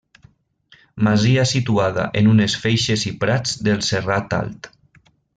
Masia 1.07 1.43
situada 1.49 2.05
en 2.21 2.29
unes 2.31 2.55
feixes 2.63 3.03
i 3.13 3.15
prats 3.25 3.53
del 3.67 3.85
Serrat 3.89 4.35
Alt. 4.43 4.71